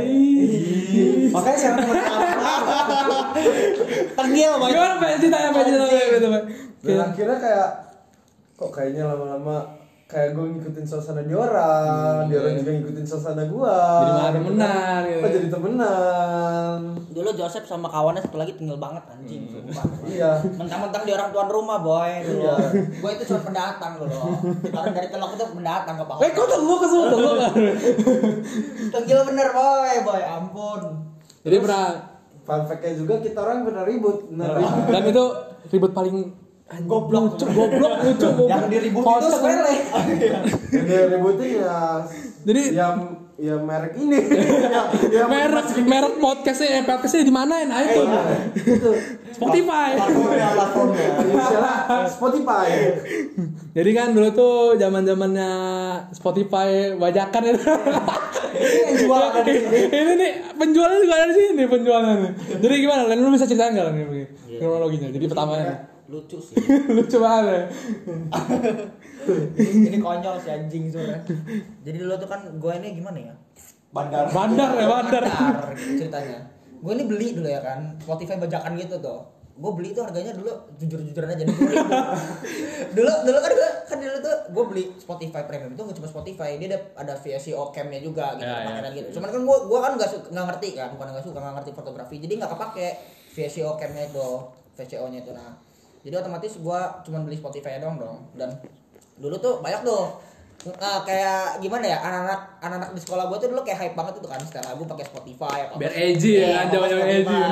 [1.30, 1.80] Makanya siapa
[4.14, 4.68] Tengil boy.
[4.68, 5.08] gimana pe?
[5.16, 6.40] Ceritanya pe ceritanya pe gitu pe
[6.84, 7.68] Dan Kayak- akhirnya kayak
[8.54, 9.56] kok kayaknya lama-lama
[10.04, 13.72] kayak gue ngikutin suasana dia orang, dia orang juga ngikutin suasana gua.
[13.74, 15.18] Jadi malah temenan, Gitu.
[15.18, 16.78] Oh, jadi temenan.
[17.10, 19.82] Dulu Joseph sama kawannya satu lagi tinggal banget anjing sumpah.
[20.04, 20.38] Iya.
[20.54, 22.12] Mentang-mentang di orang tuan rumah boy.
[22.20, 22.54] Iya.
[22.94, 24.18] Gue itu cuma pendatang dulu.
[24.70, 26.20] Orang dari telok itu pendatang ke bawah.
[26.20, 27.52] eh kok lu ke lu kan
[28.92, 30.80] Tenggil bener boy, boy ampun.
[31.40, 31.84] jadi pernah
[32.44, 34.52] Fun fact-nya juga kita orang pernah ribut, bener.
[34.86, 35.24] dan itu
[35.70, 36.28] ribut paling
[36.82, 37.22] goblok.
[37.38, 38.50] Lucu goblok lucu goblok.
[38.50, 39.74] Yang diributin itu sepele.
[40.74, 41.76] Yang dia ributin ya
[42.44, 42.96] Jadi- yang
[43.34, 44.18] ya merek ini.
[44.74, 48.02] ya, ya merek merek podcastnya eh, podcastnya di mana nah itu.
[48.62, 48.92] Itu.
[49.34, 49.98] Spotify.
[49.98, 51.08] Platformnya, platformnya.
[51.26, 51.74] Inisialnya
[52.06, 52.68] Spotify.
[53.74, 55.50] jadi kan dulu tuh zaman zamannya
[56.14, 57.70] Spotify bajakan itu.
[58.54, 59.78] Yang jual ada di sini.
[59.90, 62.32] ini nih penjualnya juga ada di sini penjualnya nih
[62.62, 63.02] jadi gimana?
[63.10, 63.90] Len lu bisa ceritain nggak?
[63.90, 64.26] Nih begini
[64.62, 65.52] kronologinya jadi pertama
[66.06, 66.56] Lucu sih.
[66.96, 67.62] lucu banget ya
[69.56, 71.24] ini konyol si anjing sebenarnya.
[71.80, 73.34] Jadi dulu tuh kan gue ini gimana ya?
[73.88, 74.26] Bandar.
[74.28, 76.38] bandar ya bandar Bandar ceritanya.
[76.78, 79.24] Gue ini beli dulu ya kan, Spotify bajakan gitu tuh.
[79.54, 81.54] Gue beli tuh harganya dulu jujur-jujuran aja nih
[82.90, 86.58] dulu dulu kan gue kan dulu tuh gue beli Spotify premium itu gak cuma Spotify
[86.58, 88.66] dia ada ada VSCO camnya juga gitu Ya, ya.
[88.66, 91.38] pakaian gitu cuman kan gue gue kan nggak su- nggak ngerti kan bukan nggak suka
[91.38, 92.88] nggak ngerti fotografi jadi nggak kepake
[93.30, 94.28] VSCO camnya itu
[94.74, 95.54] VSCO nya itu nah
[96.04, 98.18] jadi otomatis gue cuma beli Spotify doang dong.
[98.36, 98.52] Dan
[99.16, 100.12] dulu tuh banyak tuh
[100.68, 104.28] eh, kayak gimana ya anak-anak anak-anak di sekolah gue tuh dulu kayak hype banget itu
[104.28, 107.42] kan setelah lagu pakai Spotify apa Biar edgy ya, Iya, pakai zaman-zaman edgy.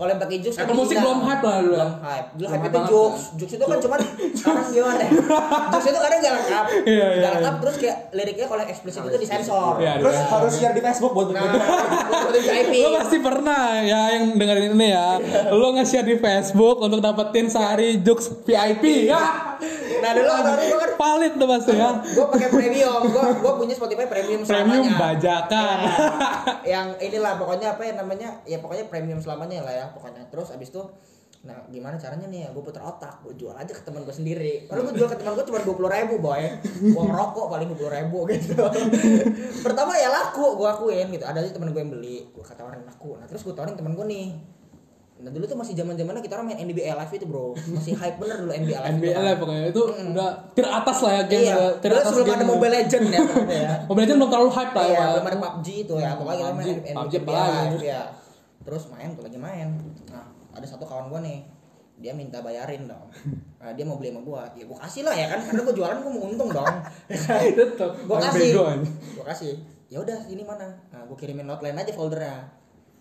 [0.00, 1.04] Kalau yang pakai Jux kan Apple Music gila.
[1.04, 1.74] belum hype lah dulu.
[1.76, 3.36] belum hype dulu Belum hype itu Jux kan.
[3.36, 3.98] Jux itu kan cuman
[4.32, 5.10] sekarang gimana ya
[5.68, 7.60] Jux itu kadang gak lengkap Iya, iya, gak lengkap iya.
[7.60, 10.24] terus kayak liriknya kalau eksplisit itu disensor Iya, Terus iya.
[10.26, 11.44] harus share di Facebook buat nah
[12.24, 15.08] buat VIP Lo pasti pernah ya yang dengerin ini ya.
[15.50, 19.04] Lo nge-share di Facebook untuk dapetin sehari Jux VIP.
[19.04, 19.20] Ya.
[20.00, 20.90] Nah dulu ada gue kan.
[21.00, 21.90] Valid tuh pasti ya.
[22.00, 23.00] gue pakai premium.
[23.08, 24.98] Gue gue punya Spotify premium Premium selamanya.
[24.98, 25.78] bajakan.
[26.64, 30.26] Ya, yang inilah pokoknya apa ya namanya ya pokoknya premium selamanya lah ya pokoknya.
[30.32, 30.82] Terus abis itu
[31.40, 34.68] nah gimana caranya nih ya gue putar otak gue jual aja ke teman gue sendiri.
[34.68, 36.42] Kalau gue jual ke teman gue cuma dua puluh ribu boy.
[36.92, 38.60] Uang rokok paling dua puluh ribu gitu.
[39.64, 41.24] Pertama ya laku gue akuin gitu.
[41.24, 43.16] Ada aja teman gue yang beli gue kata orang laku.
[43.16, 44.26] Nah terus gue tawarin teman gue nih
[45.20, 48.16] nah dulu tuh masih zaman zamannya kita orang main NBA Live itu bro masih hype
[48.20, 49.16] bener dulu NBA Live NBA.
[49.20, 52.72] Live pokoknya itu udah teratas lah ya game iya tir dulu atas sebelum ada Mobile
[52.72, 53.20] Legend ya
[53.68, 55.06] ya Mobile Legends belum terlalu hype lah Iya, ya.
[55.14, 56.10] belum ada PUBG itu ya.
[56.16, 57.44] Pokoknya kita main PUBG, NBA.
[57.70, 58.02] Live ya.
[58.60, 59.68] Terus main tuh lagi main.
[60.10, 61.40] Nah, ada satu kawan gua nih.
[62.00, 63.08] Dia minta bayarin dong.
[63.60, 64.48] Nah, dia mau beli sama gua.
[64.56, 66.76] Ya gua kasih lah ya kan karena gua jualan gua mau untung dong.
[68.08, 68.56] Gua kasih.
[69.20, 69.52] Gua kasih.
[69.92, 70.80] Ya udah, ini mana?
[70.88, 72.40] Nah, gua kirimin note aja foldernya.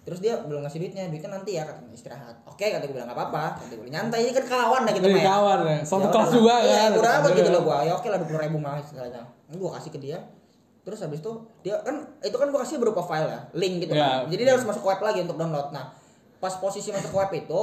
[0.09, 2.35] Terus dia belum ngasih duitnya, duitnya nanti ya katanya istirahat.
[2.49, 3.61] Oke, kata gue bilang nggak apa-apa.
[3.61, 5.29] Kata gue nyantai ini kan kawan dah kita Ini mah ya.
[5.29, 5.77] kawan ya.
[5.85, 6.89] Satu kelas juga iya, kan.
[6.97, 7.77] Udah amat gitu loh gua.
[7.85, 9.21] Ya oke lah 20 ribu mah istilahnya.
[9.53, 10.17] Gua kasih ke dia.
[10.81, 11.95] Terus habis itu dia kan
[12.25, 14.25] itu kan gua kasih berupa file ya, link gitu Iya.
[14.25, 14.33] kan.
[14.33, 15.69] Jadi dia harus masuk ke web lagi untuk download.
[15.69, 15.93] Nah,
[16.41, 17.61] pas posisi masuk ke web itu,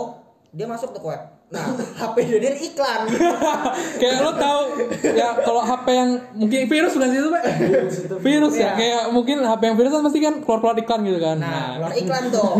[0.55, 1.23] dia masuk ke web.
[1.47, 3.07] Nah, HP dia iklan.
[4.03, 4.61] Kayak lo tahu
[5.15, 7.43] ya kalau HP yang mungkin virus bukan sih itu, Pak?
[8.27, 8.63] Virus ya.
[8.63, 8.71] Iya.
[8.75, 11.37] Kayak mungkin HP yang virus kan pasti kan keluar-keluar iklan gitu kan.
[11.39, 12.55] Nah, keluar iklan tuh.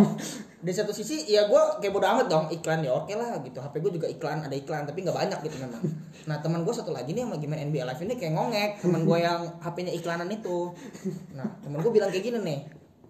[0.67, 3.87] Di satu sisi ya gua kayak bodo amat dong iklan ya oke lah gitu HP
[3.87, 5.79] gue juga iklan ada iklan tapi nggak banyak gitu memang
[6.27, 9.07] nah teman gue satu lagi nih yang lagi main NBA Live ini kayak ngongek teman
[9.07, 10.75] gue yang HP-nya iklanan itu
[11.39, 12.59] nah teman gue bilang kayak gini nih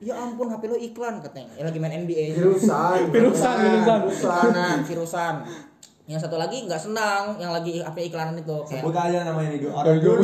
[0.00, 3.08] ya ampun HP lo iklan katanya ya lagi main NBA Virusan.
[3.08, 4.00] Virusan, virusan.
[4.04, 4.44] Virusan.
[4.52, 5.34] nah virusan
[6.06, 9.66] yang satu lagi nggak senang yang lagi HP iklanan itu kayak Sebut aja namanya nih
[9.66, 10.22] orang dulu.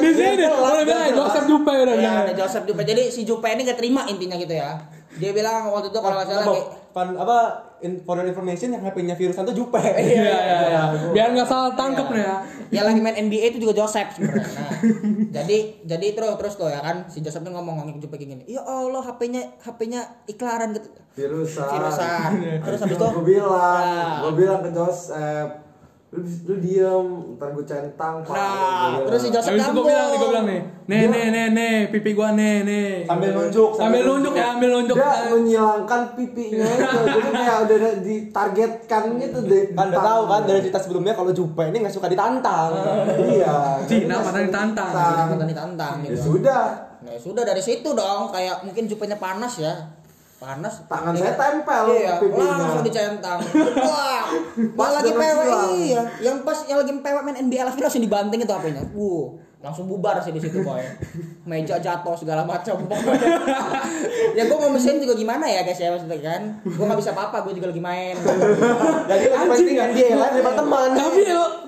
[0.00, 2.24] Di sini udah bilang Joseph Jupe udah ya bilang.
[2.24, 4.80] ada Joseph Jupe jadi si Jupe ini gak terima intinya gitu ya
[5.20, 6.46] dia bilang waktu itu kalau nggak salah
[6.94, 7.38] pan, apa
[7.82, 9.82] in, for information yang HP-nya virusan tuh Jupe.
[9.82, 10.82] Iya iya iya.
[11.10, 12.36] Biar nggak salah tangkep nih ya.
[12.70, 14.46] Ya lagi main NBA itu juga Joseph sebenarnya.
[14.46, 14.72] Nah,
[15.30, 18.42] jadi jadi terus terus tuh ya kan si Joseph tuh ngomong ngomong kayak gini.
[18.46, 20.88] Ya Allah HP-nya HP-nya iklanan gitu.
[21.10, 21.66] Virusan.
[21.66, 22.30] Virusan.
[22.64, 24.18] Terus habis itu gue bilang, Nah.
[24.22, 25.50] gue bilang ke Joseph,
[26.10, 27.06] lu, lu diem,
[27.38, 28.14] ntar gue centang.
[28.22, 29.34] Pak." Nah, Gua terus si bilang.
[29.38, 32.28] Joseph Habis itu gue bilang nih, gue bilang nih, nih nih nih nih, pipi gua
[32.34, 32.88] nih nih.
[33.06, 34.96] Sambil nunjuk, sambil nunjuk ya, ambil nunjuk.
[34.98, 39.64] Dia menyilangkan pipinya itu, jadi kayak udah ditargetkan gitu deh.
[39.72, 42.70] Kan udah tahu kan dari cerita sebelumnya kalau Jupe ini nggak suka ditantang.
[43.30, 43.78] Iya.
[43.86, 44.92] Cina, padahal ditantang.
[45.30, 46.34] Kita ditantang Ya gitu.
[46.34, 46.64] sudah.
[47.00, 49.72] Nah, ya sudah dari situ dong kayak mungkin Jupenya panas ya.
[50.40, 51.20] Panas Tangan Iya.
[51.22, 52.56] saya tempel iya pipinya.
[52.56, 53.38] langsung dicentang
[53.86, 54.24] wah
[54.72, 55.68] Pas pas lagi silang.
[55.76, 59.84] iya yang pas yang lagi PW main NBA lagi langsung dibanting itu HP-nya wuh langsung
[59.84, 60.80] bubar sih di situ boy
[61.44, 62.80] meja jatuh segala macam
[64.32, 67.44] ya gue mau mesin juga gimana ya guys ya maksudnya kan gue nggak bisa apa-apa
[67.44, 68.16] gue juga lagi main
[69.04, 70.88] Jadi lebih penting dia lah daripada teman.
[70.94, 71.20] Tapi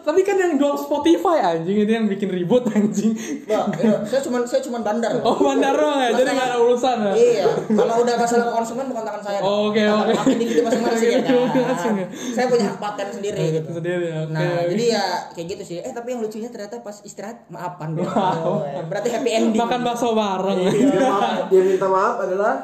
[0.03, 3.15] tapi kan yang jual Spotify anjing itu yang bikin ribut anjing.
[3.47, 6.97] Wah, iya, saya cuman saya cuman bandar Oh bandar doang ya, jadi nggak ada urusan
[7.01, 7.12] ya.
[7.15, 9.38] Iya, kalau udah masalah konsumen bukan tangan saya.
[9.41, 10.12] Oh, oke, Tangan oke.
[10.12, 11.21] Hak individu masing-masing ya.
[11.23, 11.95] Kan?
[11.95, 12.07] ya.
[12.35, 13.69] Saya punya hak paten sendiri gitu.
[13.73, 14.17] Sendiri ya.
[14.23, 14.71] oke, Nah, oke.
[14.71, 15.77] jadi ya kayak gitu sih.
[15.79, 18.05] Eh, tapi yang lucunya ternyata pas istirahat maafan dia.
[18.05, 18.67] Wow.
[18.91, 19.61] Berarti happy ending.
[19.61, 20.59] makan bakso bareng.
[20.67, 22.55] Dia, maaf, dia minta maaf adalah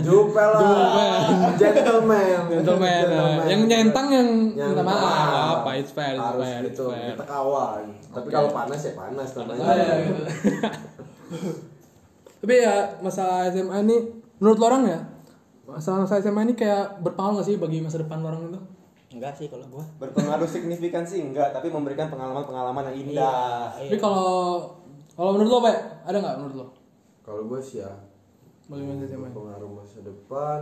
[0.00, 1.20] Jupel lah
[1.56, 3.04] Gentleman Gentleman.
[3.06, 3.26] ya.
[3.48, 5.64] Yang nyentang yang Yang minta maaf.
[5.64, 7.14] Apa, it's fair, Harus fair, gitu, fair.
[7.14, 10.22] kita kawan Tapi kalau panas ya panas namanya iya, gitu.
[12.44, 13.96] Tapi ya masalah SMA ini
[14.42, 15.00] menurut lo orang ya
[15.64, 18.60] masalah masalah SMA ini kayak berpengaruh gak sih bagi masa depan lo orang itu?
[19.14, 19.86] Enggak sih kalau gua.
[20.02, 23.70] Berpengaruh signifikan sih enggak, tapi memberikan pengalaman-pengalaman yang indah.
[23.78, 24.74] Tapi kalau
[25.14, 25.76] kalau menurut lo Pak,
[26.10, 26.66] ada nggak menurut lo?
[27.22, 27.88] Kalau gue sih ya
[29.32, 30.60] pengaruh masa depan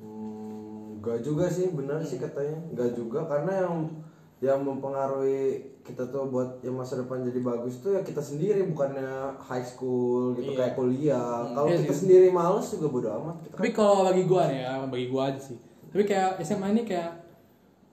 [0.00, 3.74] hmm, Enggak juga sih, benar sih katanya Enggak juga, karena yang
[4.42, 5.42] yang mempengaruhi
[5.80, 10.30] kita tuh buat yang masa depan jadi bagus tuh ya kita sendiri bukannya high school
[10.32, 10.58] gitu Iya.
[10.58, 11.46] kayak kuliah.
[11.48, 12.00] Kalau Iya kita sih.
[12.02, 13.36] sendiri males juga bodo amat.
[13.40, 15.58] Kita Tapi kalau bagi gua nih ya, bagi gua aja sih.
[15.88, 17.10] Tapi kayak SMA ini kayak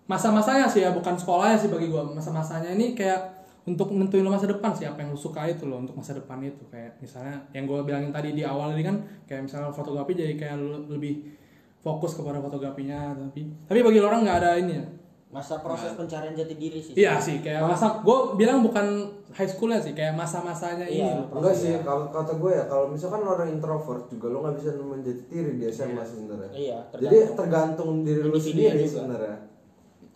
[0.06, 2.02] masa-masanya sih ya, bukan sekolahnya sih bagi gua.
[2.04, 5.78] Masa-masanya ini kayak untuk nentuin lo masa depan sih apa yang lo suka itu lo
[5.78, 9.46] untuk masa depan itu kayak misalnya yang gua bilangin tadi di awal ini kan kayak
[9.46, 11.38] misalnya fotografi jadi kayak lo lebih
[11.78, 14.86] fokus kepada fotografinya tapi tapi bagi lo orang nggak ada ini ya
[15.30, 16.98] Masa proses pencarian jati diri sih.
[16.98, 21.22] iya sih kayak masa gua bilang bukan high schoolnya sih kayak masa-masanya ini Iya.
[21.22, 24.56] loh Enggak sih, kalau kata gue ya kalau misalkan lo orang introvert juga lo nggak
[24.58, 26.50] bisa menjadi diri di SMA sebenarnya.
[26.50, 29.38] Iya, Jadi tergantung diri lo sendiri sebenarnya.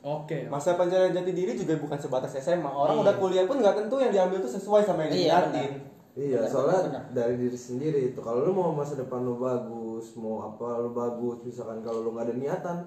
[0.02, 2.66] oke Masa pencarian jati diri juga bukan sebatas SMA.
[2.68, 5.38] Orang udah kuliah pun nggak tentu yang diambil tuh sesuai sama yang Iya.
[6.14, 7.04] Iya, Benar, soalnya benar.
[7.12, 8.20] dari diri sendiri itu.
[8.20, 12.30] Kalau lo mau masa depan lo bagus, mau apa lo bagus, misalkan kalau lo nggak
[12.30, 12.78] ada niatan,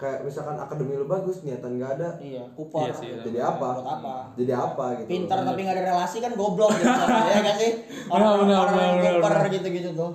[0.00, 2.88] kayak misalkan akademi lo bagus, niatan nggak ada, Iya, kupon.
[2.88, 3.68] Iya sih, jadi apa?
[3.76, 4.14] Buat apa?
[4.32, 5.08] Jadi apa gitu?
[5.12, 6.88] Pintar tapi nggak ada relasi kan goblok gitu.
[7.36, 7.72] ya kan sih?
[7.84, 9.46] Benar, Orang-orang benar, orang yang benar, kuper benar.
[9.52, 10.12] gitu-gitu tuh.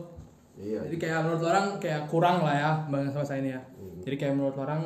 [0.55, 0.79] Iya.
[0.87, 3.59] jadi kayak menurut orang kayak kurang lah ya bahasa ini ya
[4.07, 4.81] jadi kayak menurut orang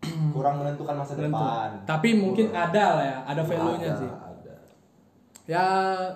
[0.32, 1.28] Kurang menentukan masa Tentu.
[1.28, 1.68] depan.
[1.84, 4.08] Tapi mungkin ada lah ya, ada value-nya Ada, sih.
[4.08, 4.54] Ada.
[5.44, 5.64] Ya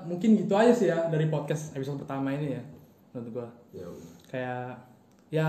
[0.07, 2.63] mungkin gitu aja sih ya dari podcast episode pertama ini ya
[3.13, 3.49] menurut gua.
[3.75, 4.11] Ya udah.
[4.31, 4.69] Kayak
[5.29, 5.49] ya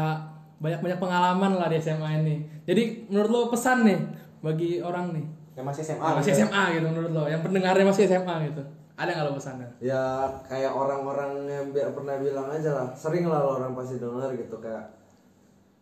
[0.58, 2.36] banyak-banyak pengalaman lah di SMA ini.
[2.64, 4.00] Jadi menurut lo pesan nih
[4.40, 6.04] bagi orang nih Yang masih SMA.
[6.04, 6.42] yang masih gitu.
[6.44, 8.62] SMA gitu menurut lo, yang pendengarnya masih SMA gitu.
[8.96, 9.68] Ada nggak lo pesannya?
[9.78, 10.04] Ya
[10.42, 14.56] kayak orang-orang yang bi- pernah bilang aja lah, sering lah lo orang pasti denger gitu
[14.58, 14.84] kayak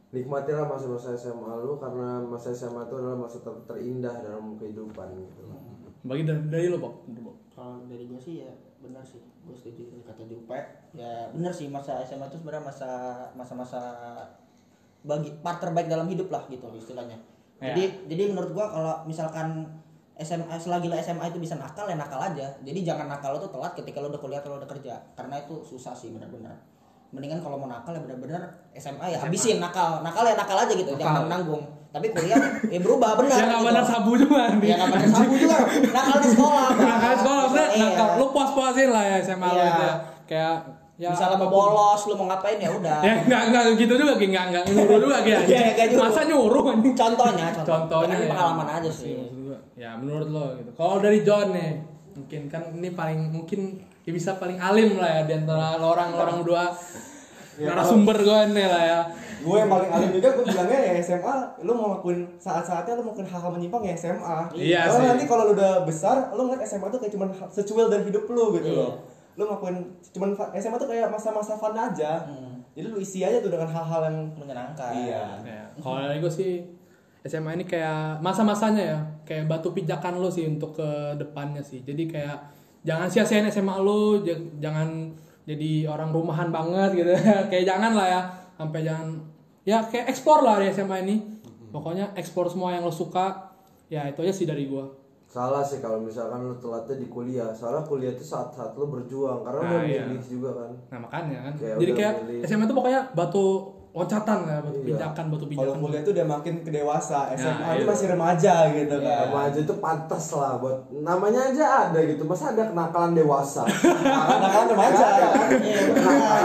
[0.09, 5.41] nikmatilah masa-masa SMA lu karena masa SMA itu adalah masa ter- terindah dalam kehidupan gitu.
[6.03, 6.77] Bagi dari, dari lo.
[6.77, 6.95] Bob.
[7.49, 10.57] Kalau dari gue sih ya benar sih, gue setuju kata Jupe.
[10.91, 12.89] Ya benar sih masa SMA itu sebenarnya masa
[13.33, 13.81] masa-masa
[15.03, 17.19] bagi part terbaik dalam hidup lah gitu istilahnya.
[17.59, 17.71] Ya.
[17.71, 19.67] Jadi jadi menurut gua kalau misalkan
[20.13, 22.47] SMA selagi lo SMA itu bisa nakal ya nakal aja.
[22.59, 25.35] Jadi jangan nakal lo tuh telat ketika lo udah kuliah atau lo udah kerja karena
[25.37, 26.53] itu susah sih benar-benar.
[27.09, 28.41] Mendingan kalau mau nakal ya benar-benar
[28.73, 30.01] SMA ya habisin nakal.
[30.01, 31.61] Nakal ya nakal aja gitu, jangan nanggung.
[31.89, 33.37] Tapi kuliah ya berubah benar.
[33.37, 33.69] Ya nggak gitu.
[33.69, 34.67] benar sabu juga nih.
[34.69, 35.57] Ya benar sabu juga.
[35.93, 36.67] Nakal di sekolah.
[36.73, 37.85] Nakal sekolah maksudnya Iya.
[37.89, 38.07] nakal.
[38.17, 39.67] Lo puas-puasin lah ya SMA lo Iya.
[39.67, 39.95] itu ya.
[40.25, 40.57] Kayak
[40.93, 44.25] ya misalnya mau bolos lu mau ngapain ya udah Ya enggak enggak gitu juga Ki.
[44.29, 45.31] enggak enggak nyuruh juga Ki.
[45.49, 46.01] Iya, nyuruh.
[46.03, 46.93] Masa nyuruh anjing?
[46.93, 48.29] contohnya contoh Contohnya Ini ya.
[48.29, 50.69] pengalaman aja sih Maksud gua, Ya menurut lo gitu.
[50.71, 51.71] Kalau dari John nih,
[52.13, 53.59] mungkin kan ini paling mungkin
[54.01, 56.69] ya bisa paling alim lah ya di antara lo orang-orang berdua
[57.53, 58.99] Ya, narasumber gue nih lah ya.
[59.39, 63.29] Gue yang paling alim juga gue bilangnya ya SMA, lu mau lakuin saat-saatnya lu melakukan
[63.29, 64.37] hal-hal menyimpang ya SMA.
[64.51, 65.09] Iya Karena sih.
[65.09, 68.57] nanti kalau lu udah besar, lu ngeliat SMA tuh kayak cuman secuil dari hidup lu
[68.57, 68.77] gitu Iya.
[68.79, 68.93] loh.
[69.33, 69.77] Lu ngelakuin
[70.11, 72.23] cuman SMA tuh kayak masa-masa fun aja.
[72.23, 72.61] Hmm.
[72.73, 75.23] Jadi lu isi aja tuh dengan hal-hal yang menyenangkan Iya.
[75.39, 76.65] Ya, kalau dari gue sih
[77.21, 81.81] SMA ini kayak masa-masanya ya, kayak batu pijakan lo sih untuk ke depannya sih.
[81.81, 82.37] Jadi kayak
[82.81, 87.11] jangan sia-siain SMA lo, j- jangan jadi orang rumahan banget gitu.
[87.49, 88.21] kayak jangan lah ya,
[88.53, 89.07] sampai jangan
[89.63, 91.15] ya kayak ekspor lah di SMA ini.
[91.69, 93.49] Pokoknya ekspor semua yang lo suka.
[93.87, 94.83] Ya itu aja sih dari gue.
[95.33, 97.49] Salah sih kalau misalkan lu telatnya di kuliah.
[97.49, 100.05] Soalnya kuliah itu saat-saat lu berjuang karena Nah, lu iya.
[100.05, 100.71] milih juga kan.
[100.93, 101.53] Nah makanya kan.
[101.57, 102.39] Kayak jadi kayak milih.
[102.45, 103.45] SMA itu pokoknya batu
[103.93, 104.87] loncatan lah, batu Iya.
[104.97, 105.77] pijakan, batu kalau pijakan.
[105.85, 107.19] kuliah tuh udah makin ke dewasa.
[107.37, 107.91] SMA Nah, itu iya.
[107.93, 109.23] masih remaja gitu kan.
[109.29, 112.25] Remaja itu pantas lah buat namanya aja ada gitu.
[112.25, 113.61] Masa ada kenakalan dewasa?
[114.33, 115.05] Kenakalan remaja.
[115.05, 115.49] Ada kan?
[115.61, 115.81] Iya,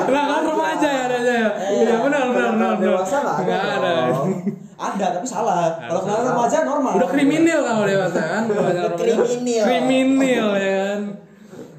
[0.05, 1.51] Kenakalan remaja ya adanya ya.
[1.73, 3.35] Iya, ada.
[3.41, 3.91] Nggak ada.
[4.13, 4.31] dong.
[4.79, 5.75] Ada tapi salah.
[5.75, 6.21] Kalau salah.
[6.21, 6.93] kenal remaja normal.
[7.01, 8.43] Udah kriminal kalau dewasa kan.
[8.45, 9.65] Kalau kriminal.
[9.65, 11.01] Kriminal ya kan.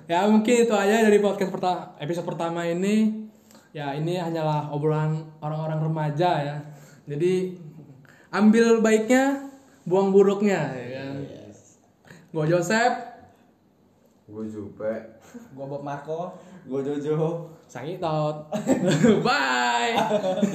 [0.09, 3.28] Ya mungkin itu aja dari podcast pertama episode pertama ini.
[3.69, 6.57] Ya ini hanyalah obrolan orang-orang remaja ya.
[7.05, 7.57] Jadi
[8.33, 9.49] ambil baiknya,
[9.85, 11.13] buang buruknya ya kan.
[12.29, 13.09] Gue Joseph,
[14.29, 14.93] Gue Jupe.
[15.57, 16.37] Gua Bob Marco.
[16.69, 17.49] Gue Jojo.
[17.65, 18.53] Sangi Tot.
[19.25, 20.53] Bye.